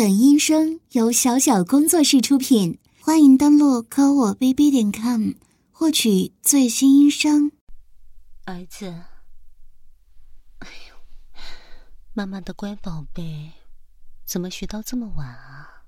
[0.00, 5.32] 本音声由小小工作室出品，欢迎登录科我 bb 点 com
[5.70, 7.52] 获取最新音声。
[8.46, 8.86] 儿子，
[10.60, 10.96] 哎呦，
[12.14, 13.52] 妈妈的乖宝贝，
[14.24, 15.84] 怎么学到这么晚啊？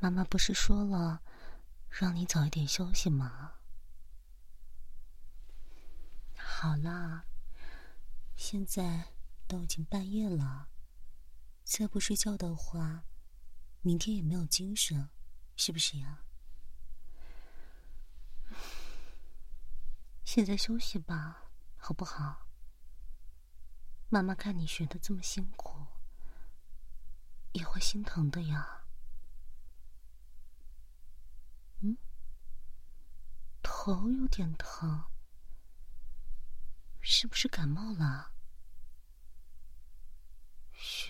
[0.00, 1.22] 妈妈不是说了，
[1.88, 3.52] 让你早一点休息吗？
[6.34, 7.26] 好啦，
[8.34, 9.10] 现在
[9.46, 10.70] 都已经半夜了。
[11.64, 13.04] 再不睡觉的话，
[13.80, 15.08] 明天也没有精神，
[15.56, 16.22] 是不是呀？
[20.24, 22.46] 现在休息吧，好不好？
[24.10, 25.86] 妈妈看你学的这么辛苦，
[27.52, 28.84] 也会心疼的呀。
[31.80, 31.96] 嗯，
[33.62, 35.04] 头有点疼，
[37.00, 38.33] 是不是感冒了？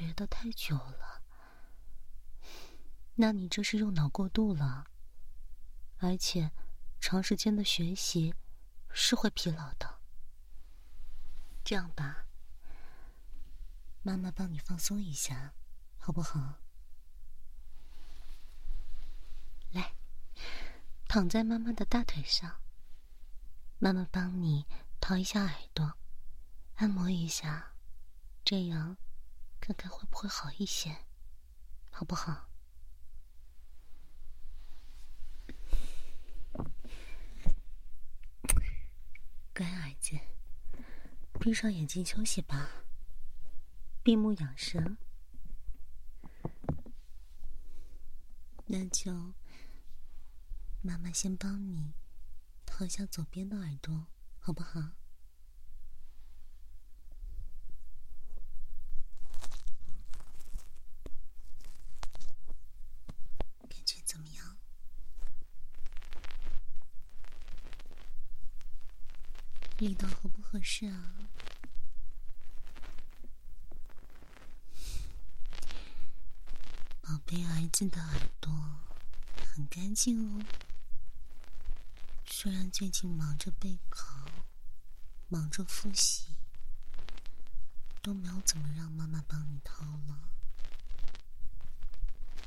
[0.05, 1.23] 学的太久了，
[3.15, 4.91] 那你这是用脑过度了，
[5.97, 6.51] 而且
[7.01, 8.34] 长时间的学习
[8.91, 10.01] 是会疲劳的。
[11.65, 12.27] 这样吧，
[14.03, 15.55] 妈妈帮你放松一下，
[15.97, 16.59] 好不好？
[19.71, 19.95] 来，
[21.09, 22.61] 躺在妈妈的大腿上，
[23.78, 24.67] 妈妈帮你
[25.00, 25.95] 掏一下耳朵，
[26.75, 27.73] 按摩一下，
[28.45, 28.98] 这样。
[29.67, 30.95] 看看会不会好一些，
[31.91, 32.51] 好不好？
[39.55, 40.19] 乖儿子，
[41.41, 42.84] 闭上眼睛休息吧，
[44.03, 44.98] 闭目养神。
[48.67, 49.33] 那就，
[50.83, 51.95] 妈妈先帮你
[52.67, 54.91] 掏下左边的耳朵，好不好？
[69.87, 71.15] 味道合不合适啊？
[77.03, 78.50] 宝贝儿子的耳朵
[79.53, 80.43] 很干净哦。
[82.25, 84.25] 虽然最近忙着备考，
[85.28, 86.28] 忙着复习，
[88.00, 90.31] 都没有怎么让妈妈帮你掏了，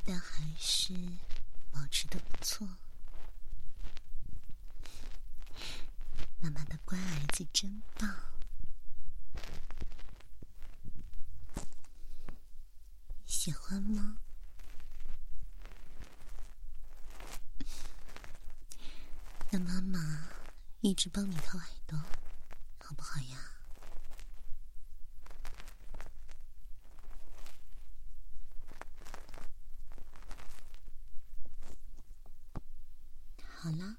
[0.03, 0.95] 但还是
[1.71, 2.67] 保持的不错。
[6.39, 8.09] 妈妈的乖儿子真棒，
[13.25, 14.17] 喜欢吗？
[19.51, 20.29] 那妈妈
[20.81, 21.97] 一直帮你掏耳朵，
[22.79, 23.51] 好不好呀？
[33.59, 33.97] 好啦。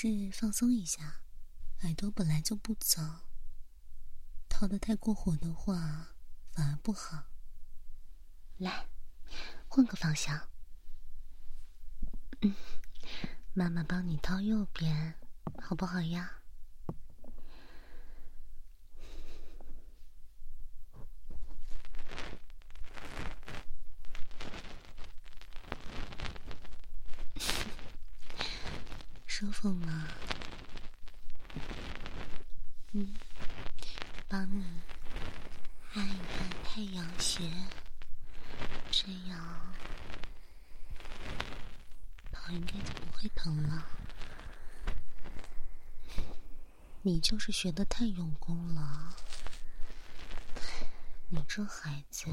[0.00, 1.22] 是放松一下，
[1.82, 3.20] 耳朵本来就不脏，
[4.48, 6.14] 掏的太过火的话
[6.52, 7.24] 反而不好。
[8.58, 8.86] 来，
[9.66, 10.48] 换个方向。
[12.42, 12.54] 嗯，
[13.54, 15.16] 妈妈帮你掏右边，
[15.60, 16.34] 好不好呀？
[29.26, 30.08] 舒服吗？
[32.90, 33.14] 嗯，
[34.26, 34.64] 帮你
[35.94, 37.48] 按一按太阳穴，
[38.90, 39.72] 这样
[42.32, 43.86] 头应该就不会疼了。
[47.02, 49.14] 你就是学的太用功了，
[51.28, 52.26] 你这孩子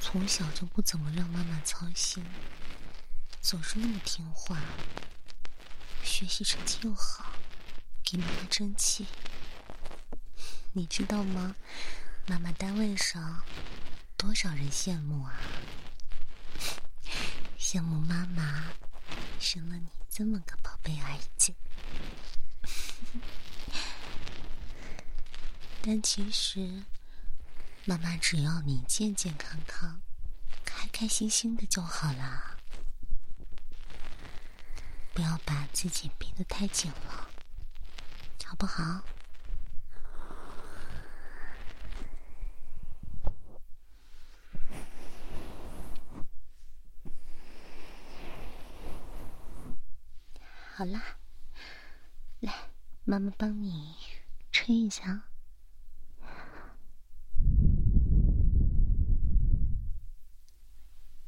[0.00, 2.24] 从小就不怎么让妈妈操心，
[3.40, 4.58] 总是那么听话。
[6.02, 7.36] 学习成绩又好，
[8.02, 9.06] 给妈妈争气。
[10.74, 11.54] 你知道吗？
[12.26, 13.42] 妈妈单位上
[14.16, 15.38] 多少人羡慕啊！
[17.58, 18.64] 羡慕妈妈
[19.38, 21.54] 生了你这么个宝贝儿子。
[25.82, 26.82] 但其实，
[27.84, 30.00] 妈妈只要你健健康康、
[30.64, 32.56] 开开心心的就好啦。
[35.12, 37.28] 不要把自己逼得太紧了，
[38.44, 39.02] 好不好？
[50.76, 51.00] 好啦，
[52.40, 52.52] 来，
[53.06, 53.94] 妈妈帮你
[54.50, 55.24] 吹一下。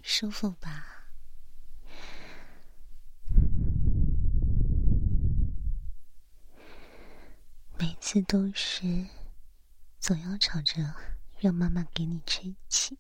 [0.03, 1.11] 舒服吧？
[7.79, 9.07] 每次都是
[10.01, 10.95] 总要吵着
[11.39, 12.99] 让妈妈给你吹气。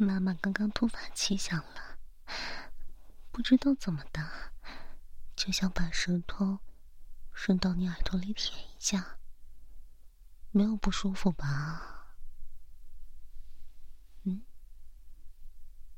[0.00, 1.98] 妈妈刚刚突发奇想了，
[3.30, 4.52] 不知道怎么的，
[5.36, 6.60] 就想把舌头。
[7.40, 9.20] 伸到你耳朵里舔一下，
[10.50, 12.16] 没有不舒服吧？
[14.24, 14.42] 嗯，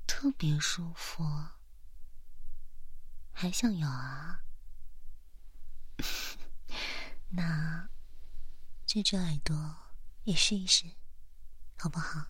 [0.07, 1.25] 特别舒服，
[3.33, 4.43] 还想要啊？
[7.33, 7.89] 那
[8.85, 9.95] 这只耳朵
[10.25, 10.95] 也试一试，
[11.79, 12.27] 好不好？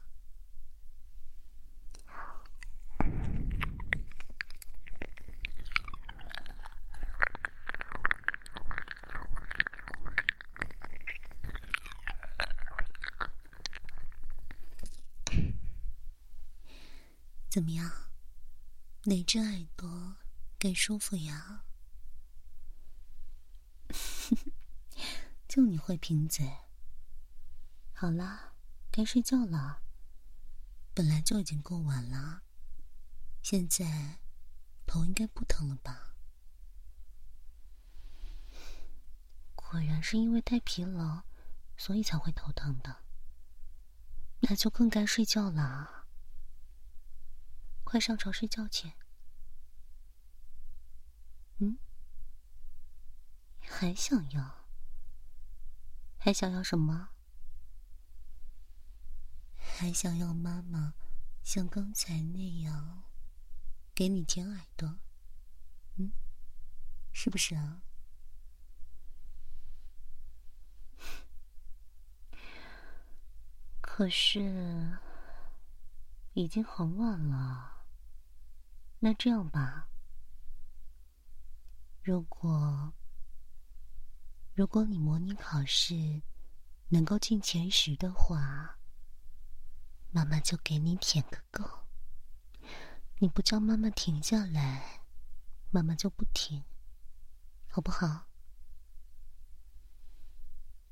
[17.50, 17.90] 怎么样？
[19.06, 20.16] 哪只耳朵
[20.56, 21.64] 更舒服呀？
[25.48, 26.48] 就你会贫嘴。
[27.92, 28.54] 好啦，
[28.92, 29.82] 该睡觉了。
[30.94, 32.42] 本来就已经够晚了，
[33.42, 34.20] 现在
[34.86, 36.14] 头应该不疼了吧？
[39.56, 41.24] 果然是因为太疲劳，
[41.76, 43.04] 所以才会头疼的。
[44.42, 45.99] 那就更该睡觉了。
[47.90, 48.92] 快上床睡觉去。
[51.58, 51.76] 嗯，
[53.58, 54.64] 还想要？
[56.16, 57.08] 还想要什么？
[59.56, 60.94] 还想要妈妈
[61.42, 63.02] 像刚才那样
[63.92, 65.00] 给你舔耳朵？
[65.96, 66.12] 嗯，
[67.12, 67.82] 是不是啊？
[73.82, 75.00] 可是
[76.34, 77.78] 已经很晚了。
[79.02, 79.88] 那这样吧，
[82.02, 82.92] 如果
[84.54, 86.20] 如果你模拟考试
[86.88, 88.78] 能够进前十的话，
[90.10, 91.86] 妈妈就给你舔个够。
[93.20, 95.00] 你不叫妈妈停下来，
[95.70, 96.62] 妈妈就不停，
[97.68, 98.26] 好不好？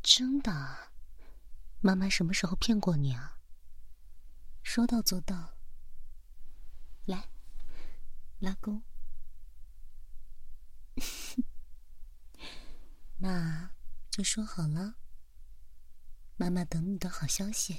[0.02, 0.93] 真的，
[1.81, 3.38] 妈妈什么时候骗过你啊？
[4.62, 5.47] 说到做到，
[8.38, 8.82] 拉钩，
[13.19, 13.70] 那
[14.11, 14.94] 就说好了。
[16.37, 17.76] 妈妈等你的好消息，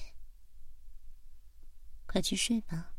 [2.06, 2.94] 快去睡吧，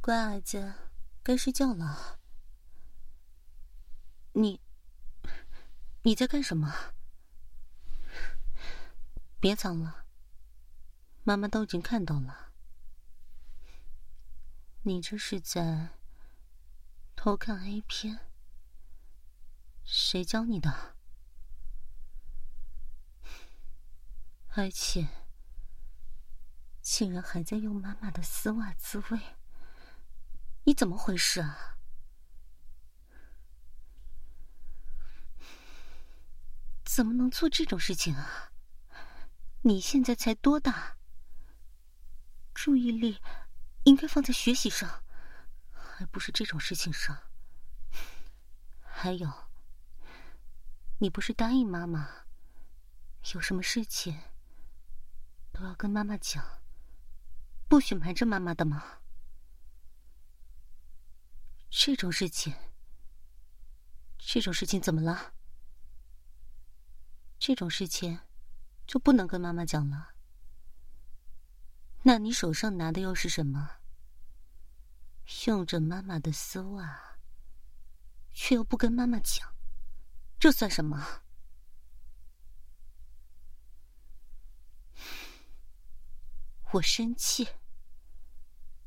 [0.00, 0.72] 乖儿子，
[1.22, 2.20] 该睡觉了。
[4.34, 4.60] 你
[6.02, 6.94] 你在干什么？
[9.40, 10.06] 别藏了，
[11.24, 12.49] 妈妈都已经看到了。
[14.82, 15.90] 你这是在
[17.14, 18.20] 偷看 A 片？
[19.84, 20.96] 谁教你的？
[24.54, 25.06] 而且
[26.80, 29.36] 竟然还在用妈妈的丝袜自慰，
[30.64, 31.76] 你怎么回事啊？
[36.86, 38.50] 怎么能做这种事情啊？
[39.60, 40.96] 你现在才多大？
[42.54, 43.20] 注意力。
[43.84, 45.02] 应该放在学习上，
[45.98, 47.16] 而不是这种事情上。
[48.80, 49.48] 还有，
[50.98, 52.26] 你不是答应妈妈，
[53.34, 54.20] 有什么事情
[55.52, 56.60] 都要跟妈妈讲，
[57.68, 58.98] 不许瞒着妈妈的吗？
[61.70, 62.54] 这种事情，
[64.18, 65.32] 这种事情怎么了？
[67.38, 68.20] 这种事情
[68.86, 70.09] 就不能跟妈妈讲了？
[72.02, 73.78] 那你手上拿的又是什么？
[75.46, 77.18] 用着妈妈的丝袜，
[78.32, 79.54] 却又不跟妈妈讲，
[80.38, 81.22] 这算什么？
[86.72, 87.46] 我生气，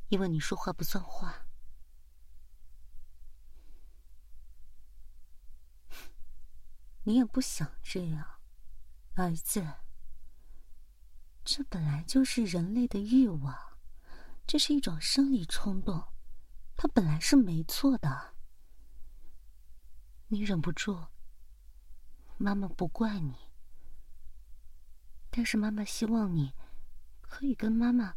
[0.10, 1.46] 因为你说话不算话。
[7.03, 8.39] 你也不想这样，
[9.15, 9.82] 儿子。
[11.45, 13.77] 这本来就是人类的欲望，
[14.47, 16.13] 这是一种生理冲动，
[16.77, 18.33] 它本来是没错的。
[20.27, 21.07] 你忍不住，
[22.38, 23.35] 妈妈不怪你，
[25.29, 26.53] 但是妈妈希望你
[27.21, 28.15] 可以跟妈妈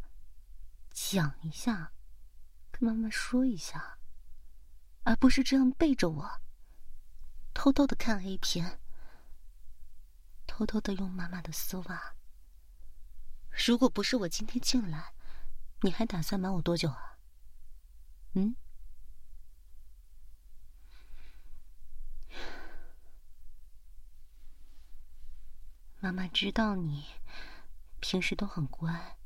[0.89, 1.91] 讲一下，
[2.71, 3.99] 跟妈妈说一下，
[5.03, 6.41] 而不是这样背着我，
[7.53, 8.79] 偷偷的看 A 片，
[10.47, 12.16] 偷偷的用妈妈的丝袜。
[13.65, 15.13] 如果不是我今天进来，
[15.81, 17.17] 你还打算瞒我多久啊？
[18.33, 18.55] 嗯？
[25.99, 27.07] 妈妈知道你
[27.99, 29.17] 平时都很乖，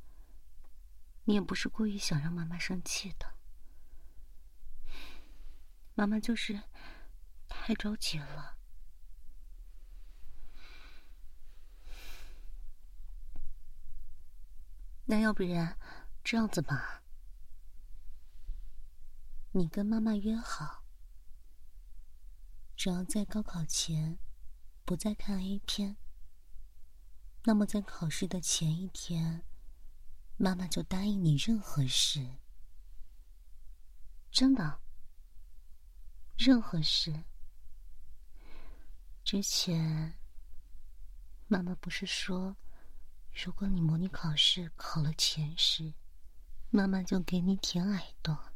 [1.25, 3.35] 你也不是故意想让妈妈生气的。
[5.93, 6.63] 妈妈就是
[7.47, 8.57] 太着急了。
[15.05, 15.77] 那要不然
[16.23, 17.03] 这样子吧，
[19.51, 20.83] 你跟妈妈约好，
[22.75, 24.17] 只要在高考前
[24.85, 25.97] 不再看 A 片。
[27.43, 29.43] 那么，在考试的前一天，
[30.37, 32.37] 妈妈就答应你任何事。
[34.31, 34.79] 真的，
[36.37, 37.25] 任何事。
[39.23, 40.19] 之前，
[41.47, 42.55] 妈妈不是说，
[43.33, 45.93] 如果你模拟考试考了前十，
[46.69, 48.51] 妈妈就给你舔耳朵，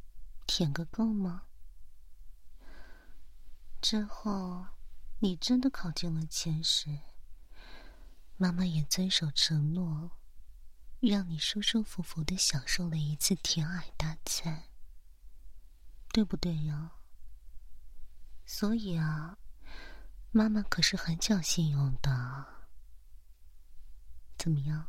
[0.46, 1.44] 舔个够吗？
[3.82, 4.68] 之后，
[5.20, 7.00] 你真的考进了前十。
[8.38, 10.12] 妈妈也遵守承诺，
[11.00, 14.66] 让你舒舒服服的享受了一次舔耳大餐，
[16.12, 16.92] 对不对呀？
[18.46, 19.38] 所以啊，
[20.32, 22.55] 妈妈可是很讲信用的。
[24.46, 24.86] 怎么样？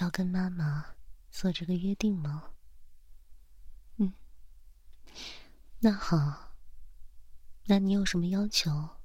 [0.00, 0.96] 要跟妈妈
[1.30, 2.50] 做这个约定吗？
[3.98, 4.12] 嗯，
[5.78, 6.56] 那好，
[7.66, 8.96] 那你有什么要求？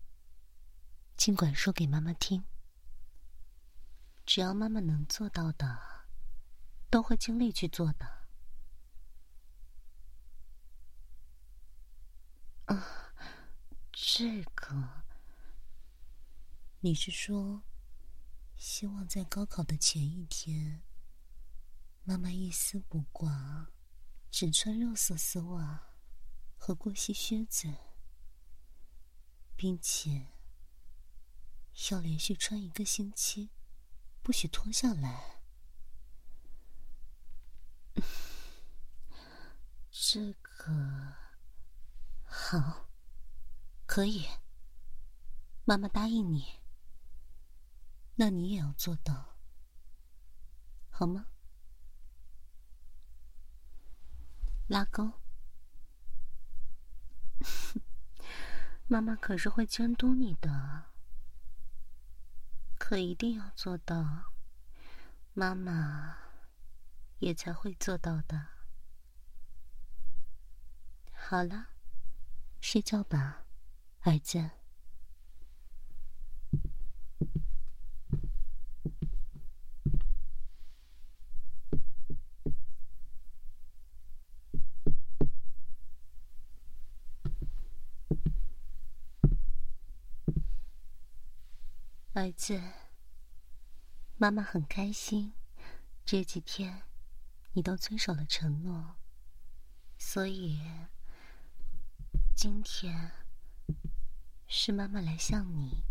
[1.15, 2.43] 尽管说给妈妈听。
[4.25, 6.07] 只要妈妈能做到的，
[6.89, 8.25] 都会尽力去做的。
[12.65, 13.13] 啊，
[13.91, 15.03] 这个，
[16.79, 17.61] 你是说，
[18.59, 20.83] 希望在高考的前一天，
[22.03, 23.71] 妈妈一丝不挂，
[24.29, 25.93] 只穿肉色丝袜
[26.57, 27.73] 和过膝靴子，
[29.55, 30.27] 并且
[31.89, 33.51] 要连续穿一个星期。
[34.21, 35.41] 不许脱下来。
[39.89, 41.15] 这个
[42.25, 42.89] 好，
[43.85, 44.27] 可以。
[45.63, 46.58] 妈妈答应你，
[48.19, 49.37] 那你也要做到，
[50.89, 51.27] 好吗？
[54.67, 55.13] 拉钩。
[58.87, 60.89] 妈妈可是会监督你的。
[62.77, 64.33] 可一定要做到，
[65.31, 66.17] 妈妈
[67.19, 68.47] 也才会做到的。
[71.13, 71.69] 好了，
[72.59, 73.45] 睡觉吧，
[74.01, 74.58] 儿子。
[92.19, 92.61] 儿子，
[94.17, 95.33] 妈妈很开心，
[96.03, 96.83] 这几天
[97.53, 98.97] 你都遵守了承诺，
[99.97, 100.59] 所以
[102.35, 103.11] 今天
[104.49, 105.85] 是妈妈来向你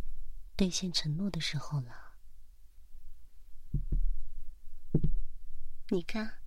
[0.55, 2.19] 兑现承诺的时候了。
[5.89, 6.43] 你看，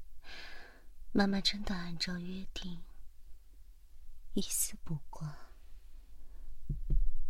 [1.11, 2.83] 妈妈真的按照约定，
[4.33, 5.49] 一丝不挂，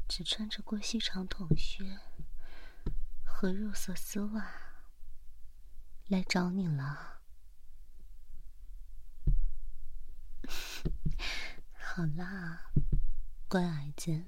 [0.10, 2.02] 只穿着过膝长筒靴。
[3.42, 4.52] 和肉色丝袜
[6.06, 7.24] 来找你了。
[11.74, 12.72] 好啦，
[13.48, 14.26] 乖儿子，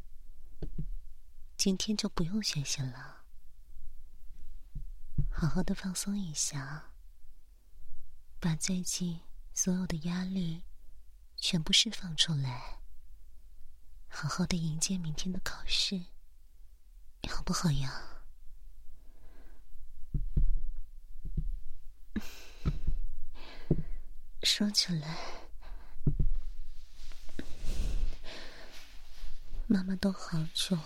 [1.55, 3.23] 今天就不用学习了，
[5.29, 6.91] 好好的放松一下，
[8.39, 9.21] 把最近
[9.53, 10.63] 所有的压力
[11.37, 12.79] 全部释放出来，
[14.07, 16.03] 好好的迎接明天的考试，
[17.29, 18.09] 好不好呀？
[24.43, 25.17] 说起来，
[29.67, 30.77] 妈妈都好久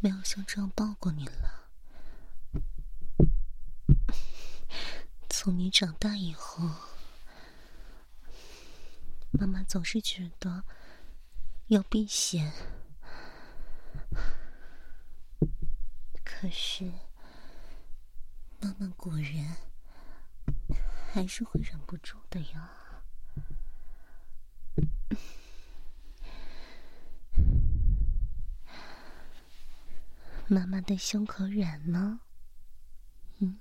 [0.00, 1.70] 没有像这样抱过你了。
[5.30, 6.68] 从你长大以后，
[9.30, 10.64] 妈妈总是觉得
[11.68, 12.52] 要避嫌，
[16.24, 16.84] 可是
[18.60, 19.67] 妈妈果然。
[21.18, 22.70] 还是会忍不住的呀。
[30.46, 32.20] 妈妈的胸口软吗？
[33.40, 33.58] 嗯，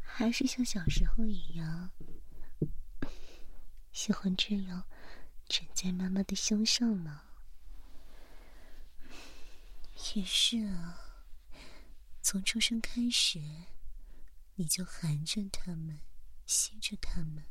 [0.00, 1.90] 还是像小时候一样，
[3.92, 4.86] 喜欢这样
[5.46, 7.20] 枕在妈妈的胸上呢？
[10.14, 11.18] 也是啊，
[12.22, 13.38] 从出生开始，
[14.60, 16.00] 你就含着他们，
[16.44, 17.44] 吸着他们。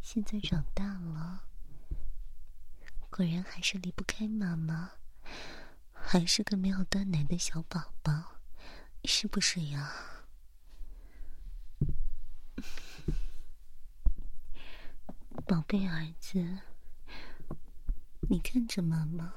[0.00, 1.48] 现在长大了。
[3.10, 4.92] 果然还是离不开妈妈，
[5.92, 8.36] 还是个没有断奶的小宝宝，
[9.04, 9.92] 是不是呀？
[15.44, 16.60] 宝贝儿子，
[18.30, 19.34] 你看着妈妈，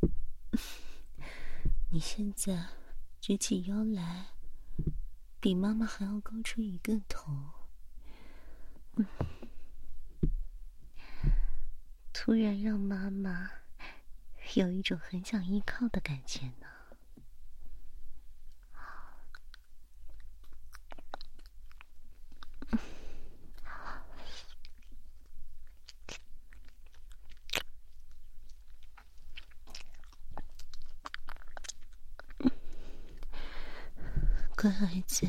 [1.90, 2.66] 你现在
[3.26, 4.26] 直起腰来，
[5.40, 7.32] 比妈妈还要高出一个头。
[12.12, 13.50] 突然让妈妈
[14.56, 16.66] 有一种很想依靠的感觉呢。
[34.64, 35.28] 乖孩子，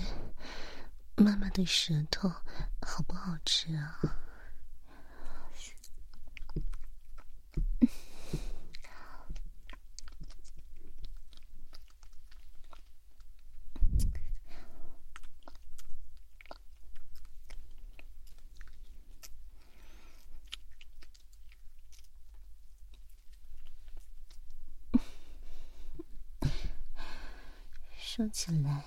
[1.17, 2.29] 妈妈的舌头
[2.81, 3.99] 好不好吃啊？
[27.97, 28.85] 说起来，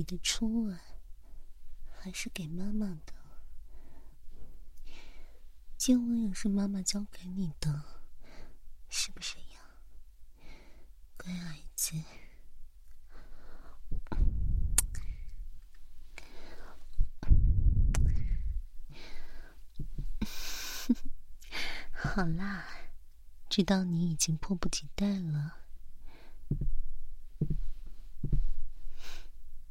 [0.00, 0.80] 你的初吻
[1.90, 3.12] 还是给妈妈的，
[5.76, 7.84] 接吻也是妈妈教给你的，
[8.88, 9.60] 是不是呀，
[11.18, 12.02] 乖孩子？
[21.92, 22.66] 好啦，
[23.50, 25.59] 知道你已经迫不及待了。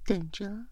[0.09, 0.65] 等着，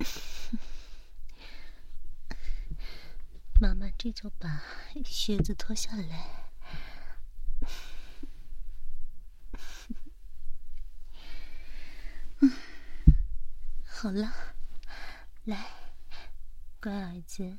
[3.58, 4.62] 妈妈这就把
[5.06, 6.50] 靴子脱下来。
[13.82, 14.30] 好了，
[15.44, 15.70] 来，
[16.82, 17.56] 乖儿子，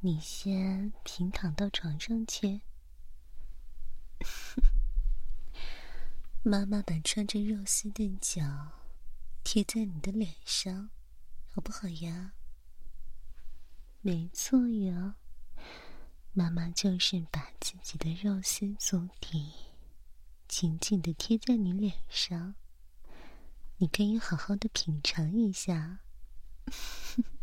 [0.00, 2.62] 你先平躺到床上去。
[6.42, 8.42] 妈妈把穿着肉丝的脚
[9.44, 10.88] 贴在你的脸上，
[11.50, 12.32] 好不好呀？
[14.00, 15.16] 没错呀，
[16.32, 19.52] 妈妈就是把自己的肉丝足底
[20.48, 22.54] 紧紧的贴在你脸上，
[23.76, 25.98] 你可以好好的品尝一下。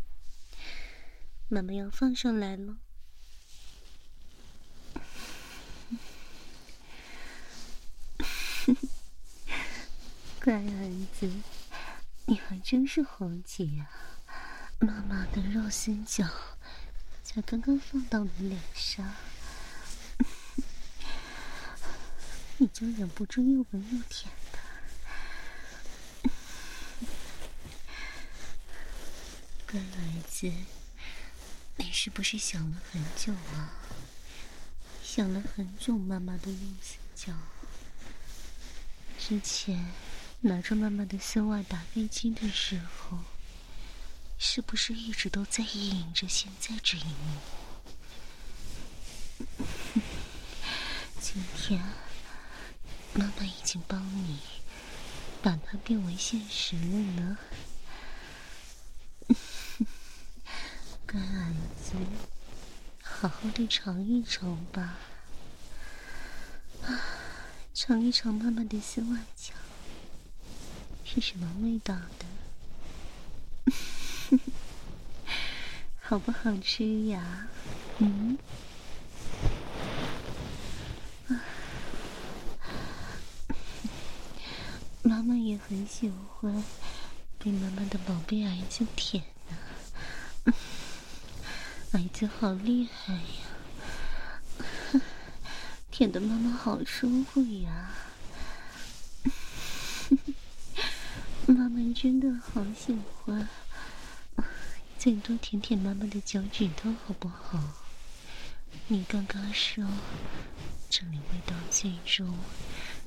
[1.46, 2.78] 妈妈要放上来了。
[10.48, 11.30] 乖儿子，
[12.24, 13.90] 你还真是猴急呀！
[14.78, 16.26] 妈妈的肉心脚
[17.22, 19.12] 才刚刚放到你脸上，
[22.56, 24.58] 你就忍不住又闻又舔的。
[29.70, 30.50] 乖儿子，
[31.76, 33.74] 你是不是想了很久啊？
[35.02, 37.34] 想了很久，妈妈的肉心脚。
[39.18, 39.92] 之前
[40.42, 43.18] 拿着妈妈的丝袜打飞机的时候，
[44.38, 47.40] 是不是一直都在意淫着现在这一幕？
[51.20, 51.82] 今天
[53.14, 54.38] 妈妈已经帮你
[55.42, 56.82] 把它变为现实了
[57.20, 57.38] 呢。
[61.04, 61.94] 乖儿子，
[63.02, 64.98] 好好的尝一尝吧。
[67.74, 69.52] 尝一尝妈妈的丝袜脚
[71.20, 71.96] 是什么味道
[73.66, 74.38] 的？
[76.00, 77.48] 好不好吃呀？
[77.98, 78.38] 嗯？
[85.02, 86.62] 妈妈也很喜欢
[87.38, 90.54] 被妈妈的宝贝儿子舔呢。
[91.92, 95.00] 儿子好厉害呀！
[95.90, 97.90] 舔的妈妈好舒服呀！
[101.50, 103.48] 妈妈真的好喜欢，
[104.98, 107.58] 最多舔舔妈妈的脚趾头好不好？
[108.88, 109.82] 你刚刚说
[110.90, 112.36] 这里味道最重，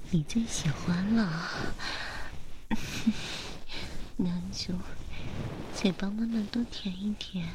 [0.09, 1.49] 你最喜欢了，
[4.17, 4.73] 那就
[5.75, 7.47] 再帮妈妈多舔一舔，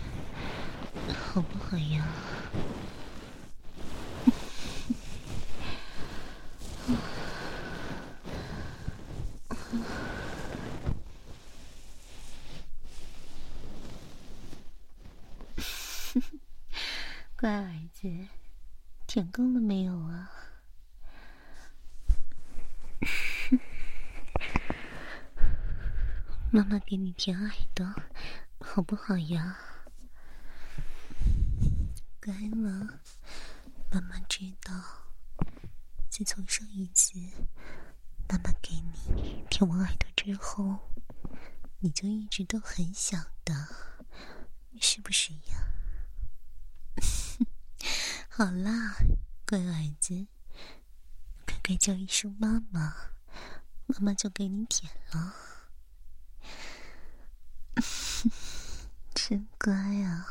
[1.34, 2.06] 好不好呀？
[17.38, 18.08] 乖儿子，
[19.06, 20.30] 舔够了没有啊？
[26.50, 27.84] 妈妈给你舔耳朵，
[28.60, 29.58] 好不好呀？
[32.22, 33.00] 乖了，
[33.90, 34.72] 妈妈知道，
[36.08, 37.18] 自从上一次
[38.28, 40.78] 妈妈给你舔完耳朵之后，
[41.80, 43.66] 你就一直都很想的，
[44.80, 45.72] 是不是呀？
[48.30, 48.94] 好啦，
[49.44, 50.28] 乖儿子，
[51.44, 52.94] 乖乖叫一声妈妈，
[53.86, 55.34] 妈妈就给你舔了。
[59.14, 60.26] 真乖啊！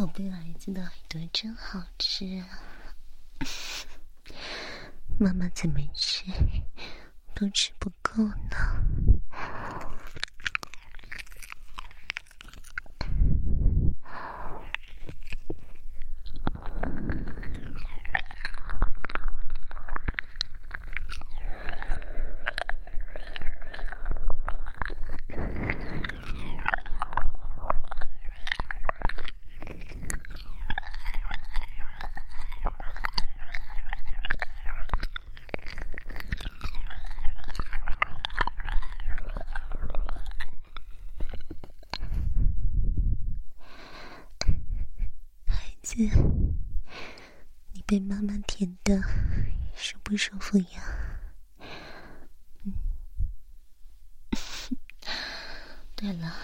[0.00, 2.46] 宝贝儿子的耳朵真好吃啊！
[5.18, 6.24] 妈妈怎么吃
[7.34, 8.99] 都吃不够呢。
[47.72, 49.02] 你被妈妈舔的
[49.74, 51.20] 舒不舒服呀？
[52.64, 52.72] 嗯。
[55.96, 56.34] 对了，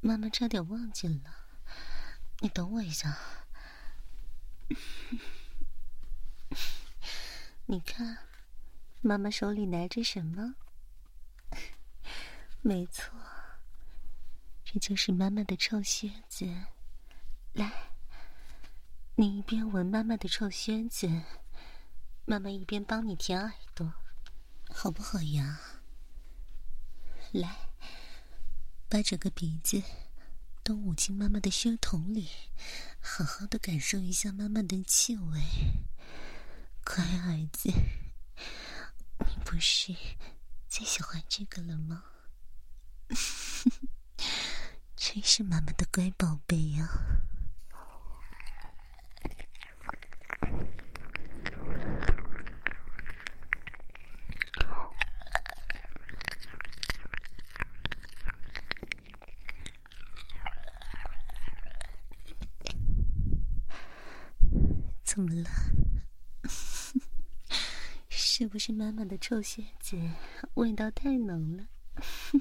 [0.00, 1.34] 妈妈差点忘记了，
[2.40, 3.16] 你等我一下。
[7.66, 8.18] 你看，
[9.00, 10.56] 妈妈手里拿着什么？
[12.62, 13.14] 没错，
[14.64, 16.52] 这就是妈妈的臭靴子。
[17.52, 17.70] 来，
[19.20, 21.10] 你一边闻妈妈的臭靴子，
[22.24, 23.92] 妈妈一边帮你舔耳朵，
[24.70, 25.58] 好不好呀？
[27.32, 27.68] 来，
[28.88, 29.82] 把整个鼻子
[30.62, 32.28] 都捂进妈妈的靴筒里，
[33.00, 35.40] 好好的感受一下妈妈的气味。
[36.84, 37.72] 乖儿子，
[39.18, 39.96] 你不是
[40.68, 42.04] 最喜欢这个了吗？
[44.94, 46.88] 真是妈妈的乖宝贝呀
[65.20, 65.50] 么了？
[68.08, 69.96] 是是妈妈的臭靴子
[70.54, 71.66] 味道太浓了，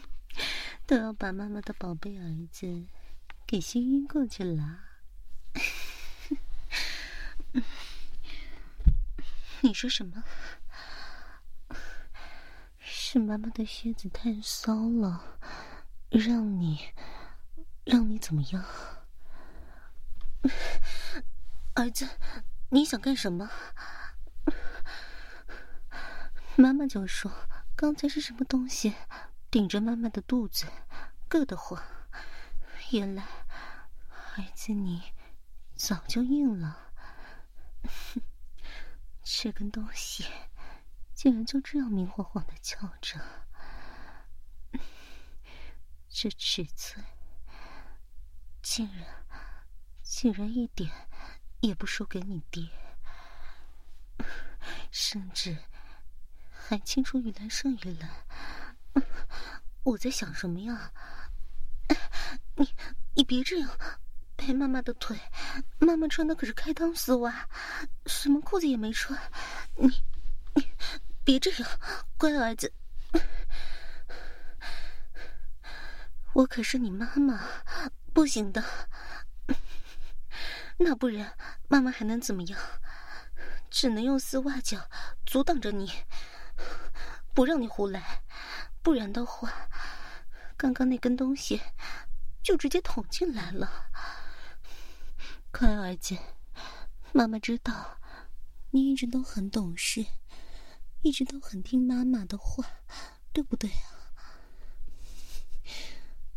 [0.87, 2.85] 都要把妈妈的宝贝儿子
[3.45, 4.79] 给熏晕过去了？
[9.61, 10.23] 你说什么？
[12.79, 15.37] 是妈妈的靴子太骚了，
[16.09, 16.93] 让你
[17.85, 18.65] 让你怎么样？
[21.75, 22.07] 儿子，
[22.69, 23.49] 你想干什么？
[26.59, 27.31] 妈妈就说
[27.75, 28.95] 刚才是什么东西
[29.51, 30.65] 顶着妈妈的肚子，
[31.29, 31.81] 硌得慌。
[32.91, 33.23] 原来
[34.09, 35.13] 孩子你
[35.75, 36.93] 早就硬了，
[39.21, 40.25] 这根东西
[41.13, 43.19] 竟然就这样明晃晃的翘着，
[46.09, 47.05] 这尺寸
[48.63, 49.05] 竟然
[50.01, 50.91] 竟然一点
[51.59, 52.67] 也不输给你爹，
[54.91, 55.55] 甚至
[56.69, 59.05] 还青出于蓝胜于蓝。
[59.83, 60.91] 我在想什么呀？
[62.57, 62.67] 你
[63.13, 63.69] 你别这样，
[64.35, 65.17] 拍妈妈的腿，
[65.79, 67.47] 妈妈穿的可是开裆丝袜，
[68.05, 69.17] 什么裤子也没穿。
[69.77, 69.87] 你
[70.55, 70.69] 你
[71.23, 71.69] 别这样，
[72.17, 72.73] 乖儿子，
[76.33, 77.47] 我可是你妈妈，
[78.13, 78.61] 不行的。
[80.79, 81.33] 那不然
[81.69, 82.59] 妈妈还能怎么样？
[83.69, 84.89] 只能用丝袜脚
[85.25, 85.89] 阻挡着你，
[87.37, 88.23] 不让你胡来。
[88.81, 89.69] 不然的话，
[90.57, 91.61] 刚刚那根东西
[92.41, 93.91] 就直接捅进来了。
[95.51, 96.17] 快儿子，
[97.13, 97.99] 妈妈知道
[98.71, 100.03] 你一直都很懂事，
[101.03, 102.65] 一直都很听妈妈的话，
[103.31, 104.17] 对不对啊？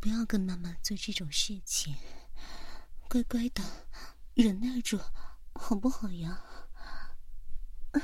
[0.00, 1.96] 不要跟妈妈做这种事情，
[3.08, 3.64] 乖乖的
[4.34, 5.00] 忍耐住，
[5.54, 6.44] 好不好呀？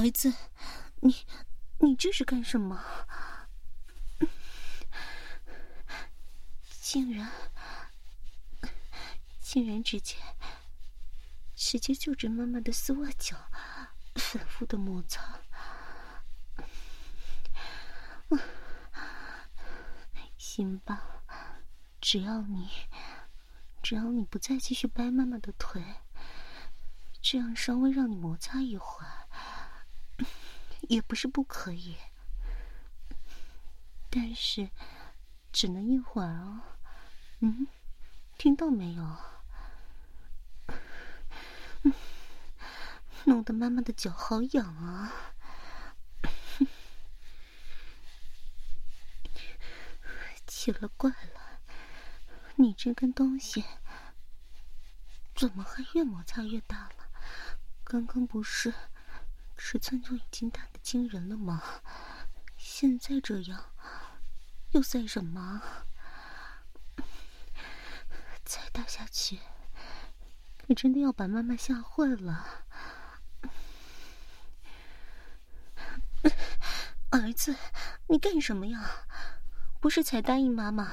[0.00, 0.32] 儿子，
[1.00, 1.26] 你。
[1.80, 2.82] 你这是干什么？
[6.80, 7.30] 竟然，
[9.40, 10.16] 竟然直接，
[11.54, 13.36] 直接就着妈妈的丝袜脚
[14.14, 15.40] 反复的摩擦。
[20.38, 21.24] 行吧，
[22.00, 22.70] 只要你，
[23.82, 25.82] 只要你不再继续掰妈妈的腿，
[27.20, 29.23] 这样稍微让你摩擦一会儿。
[30.88, 31.96] 也不是不可以，
[34.10, 34.70] 但是
[35.52, 36.60] 只能一会儿哦。
[37.40, 37.66] 嗯，
[38.38, 39.16] 听到没有？
[43.24, 45.32] 弄得妈妈的脚好痒啊！
[50.46, 51.60] 奇了怪了，
[52.56, 53.64] 你这根东西
[55.34, 57.10] 怎么还越摩擦越大了？
[57.82, 58.72] 刚刚不是？
[59.56, 61.62] 尺寸就已经大的惊人了吗？
[62.56, 63.72] 现在这样，
[64.72, 65.62] 又算什么？
[68.44, 69.38] 再大下去，
[70.66, 72.66] 可真的要把妈妈吓坏了。
[77.10, 77.56] 儿子，
[78.08, 79.06] 你干什么呀？
[79.80, 80.90] 不是才答应妈妈，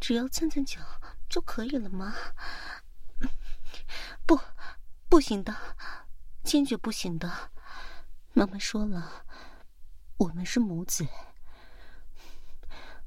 [0.00, 0.80] 只要蹭蹭脚
[1.28, 2.14] 就可以了吗？
[4.26, 4.40] 不，
[5.08, 5.76] 不行的，
[6.42, 7.50] 坚决不行的。
[8.36, 9.24] 妈妈说了，
[10.16, 11.06] 我们是母子，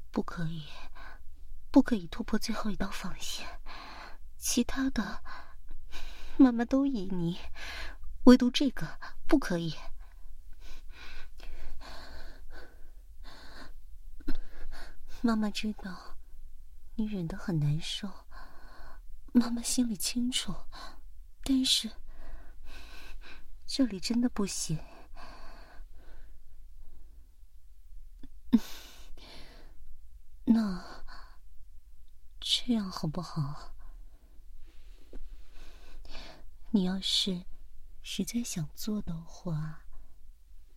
[0.10, 0.66] 不可以，
[1.70, 3.46] 不可以突破最后一道防线。
[4.38, 5.22] 其他的，
[6.38, 7.42] 妈妈都依你，
[8.24, 9.76] 唯独这个不可以。
[15.22, 16.16] 妈妈知道
[16.96, 18.10] 你忍得很难受，
[19.34, 20.56] 妈妈心里清楚，
[21.44, 21.92] 但是
[23.66, 24.80] 这里真的不行。
[30.50, 31.04] 那
[32.40, 33.76] 这样好不好？
[36.72, 37.46] 你要是
[38.02, 39.84] 实在想做的话，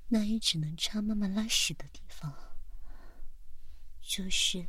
[0.09, 2.31] 那也只能插妈妈拉屎的地方，
[4.03, 4.69] 就是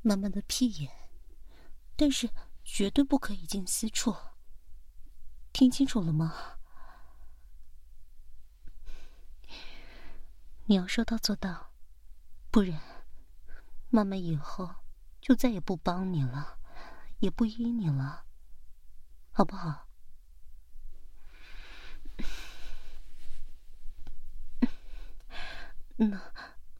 [0.00, 0.90] 妈妈的屁眼，
[1.94, 2.28] 但是
[2.64, 4.16] 绝对不可以进私处。
[5.52, 6.58] 听清楚了吗？
[10.64, 11.70] 你要说到做到，
[12.50, 12.80] 不然。
[13.88, 14.74] 妈妈以后
[15.20, 16.58] 就再也不帮你了，
[17.22, 18.24] 也不依你了，
[19.30, 19.86] 好不好？
[25.94, 26.20] 那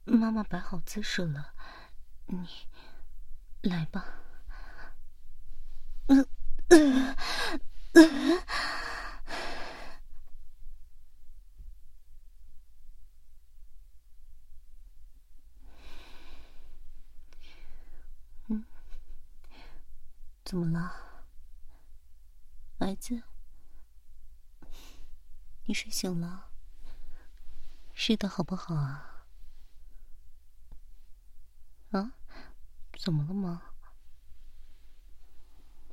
[0.05, 1.55] 妈妈摆好姿势了，
[2.27, 2.45] 你
[3.63, 4.05] 来吧。
[20.53, 21.25] 怎么了，
[22.79, 23.23] 儿子？
[25.65, 26.51] 你睡醒了？
[27.95, 29.25] 睡得好不好啊？
[31.93, 32.13] 啊？
[32.99, 33.63] 怎么了吗？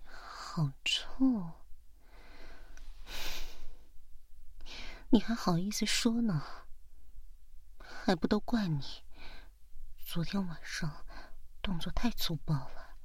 [0.04, 1.54] 好臭！
[5.12, 6.66] 你还好意思说呢？
[7.80, 9.06] 还不都怪你，
[10.06, 11.06] 昨天晚上
[11.62, 12.98] 动作太粗暴了。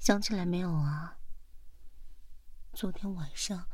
[0.00, 1.18] 想起来没有啊？
[2.72, 3.68] 昨天晚上，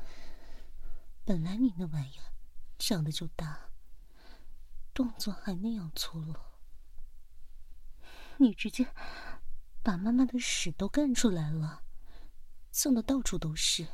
[1.25, 2.33] 本来你那玩意儿
[2.77, 3.71] 长得就大，
[4.93, 6.35] 动作还那样粗鲁，
[8.39, 8.93] 你直接
[9.85, 11.85] 把妈妈的屎都干出来了，
[12.73, 13.87] 蹭的到处都是。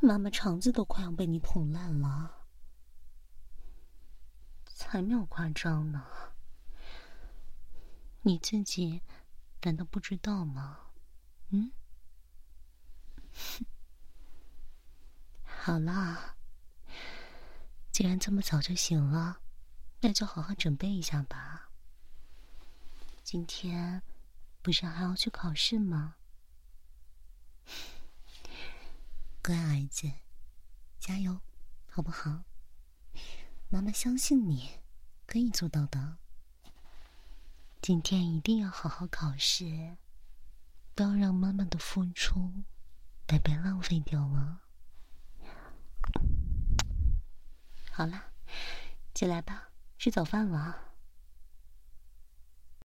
[0.00, 2.46] 妈妈肠子都快要被你捅烂了，
[4.66, 6.06] 才没有夸张呢。
[8.22, 9.02] 你自己
[9.62, 10.78] 难道不知道吗？
[11.50, 11.72] 嗯？
[15.44, 16.36] 好啦，
[17.90, 19.40] 既然这么早就醒了，
[20.00, 21.70] 那就好好准备一下吧。
[23.22, 24.02] 今天
[24.62, 26.16] 不是还要去考试吗？
[29.42, 30.10] 乖儿子，
[30.98, 31.40] 加油，
[31.90, 32.44] 好不好？
[33.68, 34.78] 妈妈相信你，
[35.26, 36.16] 可以做到的。
[37.88, 39.96] 今天一定要好好考试，
[40.94, 42.52] 不要让妈妈的付出
[43.26, 44.60] 白白浪费掉了。
[47.90, 48.24] 好了，
[49.14, 50.87] 起来吧，吃早饭了。